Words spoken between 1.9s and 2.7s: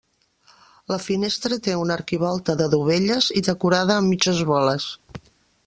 arquivolta de